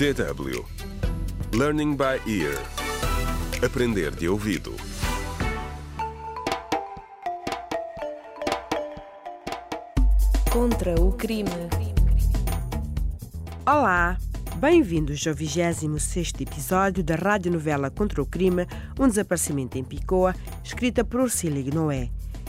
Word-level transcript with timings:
DW 0.00 0.64
Learning 1.52 1.94
by 1.94 2.22
Ear 2.26 2.56
Aprender 3.62 4.10
de 4.10 4.30
ouvido 4.30 4.74
Contra 10.50 10.98
o 10.98 11.12
crime. 11.12 11.50
Olá, 13.66 14.16
bem-vindos 14.56 15.26
ao 15.26 15.34
26 15.34 16.32
episódio 16.40 17.04
da 17.04 17.16
radionovela 17.16 17.90
Contra 17.90 18.22
o 18.22 18.26
Crime, 18.26 18.66
um 18.98 19.06
desaparecimento 19.06 19.76
em 19.76 19.84
Picoa, 19.84 20.34
escrita 20.64 21.04
por 21.04 21.20
Ursula 21.20 21.60
Noé. 21.74 22.08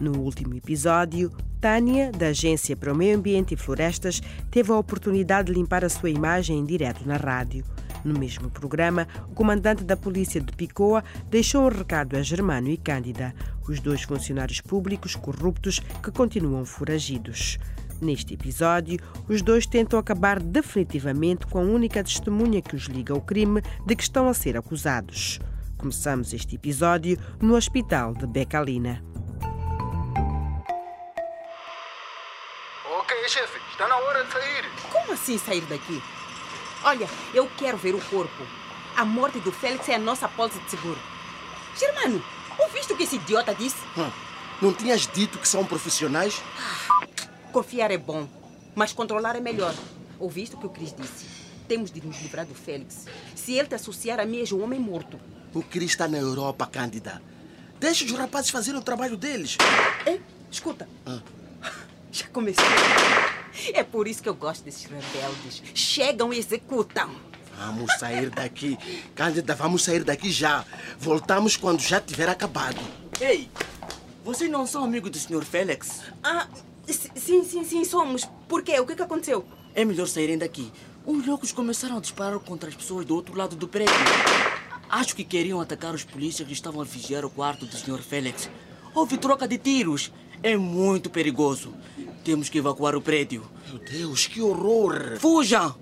No 0.00 0.20
último 0.20 0.54
episódio, 0.54 1.32
Tânia, 1.62 2.10
da 2.10 2.26
Agência 2.26 2.76
para 2.76 2.92
o 2.92 2.96
Meio 2.96 3.16
Ambiente 3.16 3.54
e 3.54 3.56
Florestas, 3.56 4.20
teve 4.50 4.72
a 4.72 4.76
oportunidade 4.76 5.46
de 5.46 5.54
limpar 5.54 5.84
a 5.84 5.88
sua 5.88 6.10
imagem 6.10 6.58
em 6.58 6.64
direto 6.66 7.06
na 7.06 7.16
rádio. 7.16 7.64
No 8.04 8.18
mesmo 8.18 8.50
programa, 8.50 9.06
o 9.30 9.32
comandante 9.32 9.84
da 9.84 9.96
polícia 9.96 10.40
de 10.40 10.52
Picoa 10.56 11.04
deixou 11.30 11.62
um 11.62 11.68
recado 11.68 12.16
a 12.16 12.22
Germano 12.22 12.68
e 12.68 12.76
Cândida, 12.76 13.32
os 13.68 13.78
dois 13.78 14.02
funcionários 14.02 14.60
públicos 14.60 15.14
corruptos 15.14 15.78
que 16.02 16.10
continuam 16.10 16.64
foragidos. 16.64 17.60
Neste 18.00 18.34
episódio, 18.34 18.98
os 19.28 19.40
dois 19.40 19.64
tentam 19.64 20.00
acabar 20.00 20.40
definitivamente 20.40 21.46
com 21.46 21.60
a 21.60 21.62
única 21.62 22.02
testemunha 22.02 22.60
que 22.60 22.74
os 22.74 22.86
liga 22.86 23.14
ao 23.14 23.20
crime 23.20 23.62
de 23.86 23.94
que 23.94 24.02
estão 24.02 24.26
a 24.26 24.34
ser 24.34 24.56
acusados. 24.56 25.38
Começamos 25.78 26.34
este 26.34 26.56
episódio 26.56 27.16
no 27.40 27.54
hospital 27.54 28.14
de 28.14 28.26
Becalina. 28.26 29.11
Ok, 32.84 33.28
chefe, 33.28 33.58
está 33.70 33.86
na 33.88 33.96
hora 33.96 34.24
de 34.24 34.32
sair. 34.32 34.64
Como 34.90 35.12
assim 35.12 35.38
sair 35.38 35.60
daqui? 35.62 36.02
Olha, 36.84 37.08
eu 37.32 37.48
quero 37.56 37.76
ver 37.76 37.94
o 37.94 38.00
corpo. 38.06 38.44
A 38.96 39.04
morte 39.04 39.38
do 39.40 39.52
Félix 39.52 39.88
é 39.88 39.94
a 39.94 39.98
nossa 39.98 40.28
pólice 40.28 40.58
de 40.58 40.70
seguro. 40.70 40.98
Germano, 41.78 42.22
ouviste 42.58 42.92
o 42.92 42.96
que 42.96 43.04
esse 43.04 43.16
idiota 43.16 43.54
disse? 43.54 43.76
Hum, 43.96 44.10
Não 44.60 44.72
tinhas 44.74 45.06
dito 45.06 45.38
que 45.38 45.48
são 45.48 45.64
profissionais? 45.64 46.42
Confiar 47.52 47.90
é 47.90 47.98
bom, 47.98 48.28
mas 48.74 48.92
controlar 48.92 49.36
é 49.36 49.40
melhor. 49.40 49.74
Ouviste 50.18 50.56
o 50.56 50.58
que 50.58 50.66
o 50.66 50.70
Cris 50.70 50.92
disse? 50.94 51.26
Temos 51.68 51.90
de 51.90 52.04
nos 52.04 52.20
livrar 52.20 52.44
do 52.44 52.54
Félix. 52.54 53.06
Se 53.34 53.54
ele 53.54 53.68
te 53.68 53.74
associar 53.74 54.18
a 54.20 54.26
mim, 54.26 54.40
és 54.40 54.52
um 54.52 54.62
homem 54.62 54.78
morto. 54.80 55.18
O 55.54 55.62
Cris 55.62 55.92
está 55.92 56.08
na 56.08 56.18
Europa, 56.18 56.66
Cândida. 56.66 57.22
Deixa 57.78 58.04
os 58.04 58.12
rapazes 58.12 58.50
fazerem 58.50 58.78
o 58.78 58.82
trabalho 58.84 59.16
deles. 59.16 59.56
Ei, 60.06 60.20
escuta. 60.50 60.88
Já 62.12 62.26
comecei. 62.26 62.64
É 63.72 63.82
por 63.82 64.06
isso 64.06 64.22
que 64.22 64.28
eu 64.28 64.34
gosto 64.34 64.64
desses 64.64 64.84
rebeldes. 64.84 65.62
Chegam 65.74 66.32
e 66.32 66.38
executam. 66.38 67.10
Vamos 67.56 67.92
sair 67.98 68.28
daqui. 68.28 68.78
Cândida, 69.14 69.54
vamos 69.54 69.82
sair 69.82 70.04
daqui 70.04 70.30
já. 70.30 70.64
Voltamos 70.98 71.56
quando 71.56 71.80
já 71.80 72.00
tiver 72.00 72.28
acabado. 72.28 72.80
Ei, 73.20 73.48
vocês 74.24 74.50
não 74.50 74.66
são 74.66 74.84
amigos 74.84 75.10
do 75.10 75.18
Sr. 75.18 75.44
Félix? 75.44 76.02
Ah, 76.22 76.46
sim, 76.86 77.44
sim, 77.44 77.64
sim, 77.64 77.84
somos. 77.84 78.28
Por 78.46 78.62
quê? 78.62 78.78
O 78.78 78.86
que, 78.86 78.94
que 78.94 79.02
aconteceu? 79.02 79.44
É 79.74 79.84
melhor 79.84 80.06
saírem 80.06 80.36
daqui. 80.36 80.70
Os 81.06 81.26
loucos 81.26 81.50
começaram 81.50 81.96
a 81.96 82.00
disparar 82.00 82.38
contra 82.40 82.68
as 82.68 82.74
pessoas 82.74 83.06
do 83.06 83.14
outro 83.14 83.34
lado 83.36 83.56
do 83.56 83.66
prédio. 83.66 83.94
Acho 84.88 85.16
que 85.16 85.24
queriam 85.24 85.60
atacar 85.60 85.94
os 85.94 86.04
polícias 86.04 86.46
que 86.46 86.52
estavam 86.52 86.82
a 86.82 86.84
vigiar 86.84 87.24
o 87.24 87.30
quarto 87.30 87.64
do 87.64 87.76
Sr. 87.76 88.02
Félix. 88.02 88.50
Houve 88.94 89.16
troca 89.16 89.48
de 89.48 89.56
tiros. 89.56 90.12
É 90.42 90.56
muito 90.56 91.08
perigoso. 91.10 91.74
Temos 92.24 92.48
que 92.48 92.58
evacuar 92.58 92.94
o 92.94 93.00
prédio. 93.00 93.48
Meu 93.68 93.78
Deus, 93.78 94.26
que 94.26 94.40
horror! 94.40 95.18
Fujam! 95.18 95.74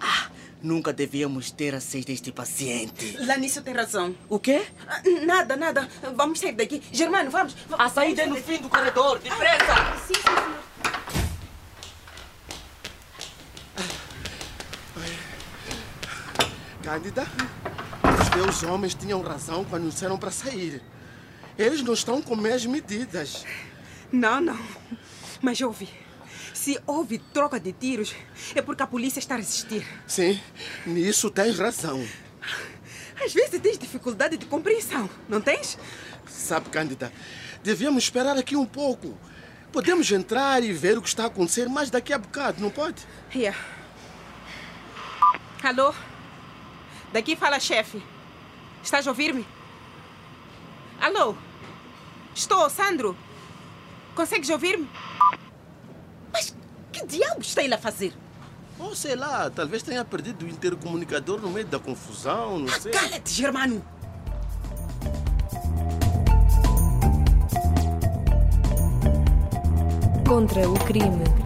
Ah, 0.00 0.28
nunca 0.62 0.92
devíamos 0.92 1.50
ter 1.50 1.74
aceito 1.74 2.10
este 2.10 2.30
paciente. 2.32 3.16
Lanício 3.18 3.62
tem 3.62 3.74
razão. 3.74 4.14
O 4.28 4.38
quê? 4.38 4.62
Ah, 4.86 5.00
Nada, 5.24 5.56
nada. 5.56 5.88
Vamos 6.14 6.40
sair 6.40 6.52
daqui. 6.52 6.82
Germano, 6.92 7.30
vamos. 7.30 7.54
A 7.78 7.88
saída 7.88 8.22
é 8.22 8.26
no 8.26 8.36
fim 8.36 8.58
do 8.58 8.68
corredor. 8.68 9.18
Depressa! 9.18 9.74
Sim, 10.06 10.14
sim, 10.14 10.22
senhor. 10.22 10.54
Cândida, 16.82 17.26
os 18.20 18.28
teus 18.28 18.62
homens 18.64 18.94
tinham 18.94 19.20
razão 19.22 19.64
quando 19.64 19.88
disseram 19.90 20.18
para 20.18 20.30
sair. 20.30 20.82
Eles 21.58 21.82
não 21.82 21.94
estão 21.94 22.20
com 22.20 22.36
meias 22.36 22.66
medidas. 22.66 23.44
Não, 24.14 24.40
não. 24.40 24.58
Mas 25.42 25.60
ouve. 25.60 25.88
Se 26.54 26.80
houve 26.86 27.18
troca 27.18 27.58
de 27.58 27.72
tiros, 27.72 28.14
é 28.54 28.62
porque 28.62 28.84
a 28.84 28.86
polícia 28.86 29.18
está 29.18 29.34
a 29.34 29.38
resistir. 29.38 29.84
Sim, 30.06 30.40
nisso 30.86 31.28
tens 31.32 31.58
razão. 31.58 32.00
Às 33.22 33.34
vezes 33.34 33.60
tens 33.60 33.76
dificuldade 33.76 34.36
de 34.36 34.46
compreensão, 34.46 35.10
não 35.28 35.40
tens? 35.40 35.76
Sabe, 36.28 36.70
Cândida, 36.70 37.12
devíamos 37.64 38.04
esperar 38.04 38.38
aqui 38.38 38.54
um 38.54 38.64
pouco. 38.64 39.18
Podemos 39.72 40.10
entrar 40.12 40.62
e 40.62 40.72
ver 40.72 40.96
o 40.96 41.02
que 41.02 41.08
está 41.08 41.24
a 41.24 41.26
acontecer 41.26 41.68
mais 41.68 41.90
daqui 41.90 42.12
a 42.12 42.18
bocado, 42.18 42.62
não 42.62 42.70
pode? 42.70 43.02
Yeah. 43.34 43.58
Alô? 45.60 45.92
Daqui 47.12 47.34
fala 47.34 47.58
chefe. 47.58 48.00
Estás 48.80 49.08
a 49.08 49.10
ouvir-me? 49.10 49.44
Alô? 51.00 51.34
Estou, 52.32 52.70
Sandro? 52.70 53.16
Consegues 54.14 54.48
ouvir-me? 54.50 54.88
Mas 56.32 56.54
que 56.92 57.04
diabo 57.06 57.40
está 57.40 57.62
ele 57.62 57.74
a 57.74 57.78
fazer? 57.78 58.12
Ou 58.78 58.94
sei 58.94 59.14
lá, 59.16 59.50
talvez 59.50 59.82
tenha 59.82 60.04
perdido 60.04 60.44
o 60.44 60.48
intercomunicador 60.48 61.40
no 61.40 61.50
meio 61.50 61.66
da 61.66 61.78
confusão, 61.78 62.58
não 62.58 62.68
sei. 62.68 62.92
Cala-te, 62.92 63.32
Germano! 63.32 63.84
Contra 70.26 70.68
o 70.68 70.74
crime. 70.84 71.43